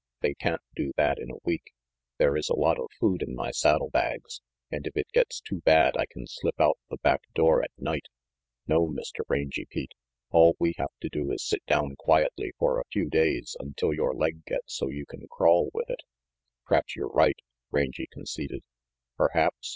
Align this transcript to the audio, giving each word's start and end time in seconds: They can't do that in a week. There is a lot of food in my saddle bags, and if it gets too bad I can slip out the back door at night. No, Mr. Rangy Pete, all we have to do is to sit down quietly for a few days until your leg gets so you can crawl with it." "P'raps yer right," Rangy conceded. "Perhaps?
They 0.21 0.33
can't 0.33 0.63
do 0.75 0.93
that 0.97 1.19
in 1.19 1.29
a 1.29 1.37
week. 1.43 1.75
There 2.17 2.35
is 2.35 2.49
a 2.49 2.55
lot 2.57 2.79
of 2.79 2.89
food 2.99 3.21
in 3.21 3.35
my 3.35 3.51
saddle 3.51 3.91
bags, 3.91 4.41
and 4.71 4.87
if 4.87 4.97
it 4.97 5.11
gets 5.13 5.39
too 5.39 5.61
bad 5.63 5.95
I 5.95 6.07
can 6.07 6.25
slip 6.25 6.59
out 6.59 6.79
the 6.89 6.97
back 6.97 7.21
door 7.35 7.61
at 7.61 7.69
night. 7.77 8.07
No, 8.65 8.87
Mr. 8.87 9.19
Rangy 9.29 9.67
Pete, 9.69 9.93
all 10.31 10.55
we 10.57 10.73
have 10.79 10.89
to 11.01 11.09
do 11.09 11.31
is 11.31 11.41
to 11.43 11.47
sit 11.49 11.65
down 11.67 11.95
quietly 11.99 12.51
for 12.57 12.79
a 12.79 12.83
few 12.91 13.11
days 13.11 13.55
until 13.59 13.93
your 13.93 14.15
leg 14.15 14.43
gets 14.45 14.73
so 14.75 14.89
you 14.89 15.05
can 15.05 15.27
crawl 15.29 15.69
with 15.71 15.87
it." 15.91 16.01
"P'raps 16.67 16.95
yer 16.95 17.05
right," 17.05 17.37
Rangy 17.69 18.07
conceded. 18.11 18.63
"Perhaps? 19.17 19.69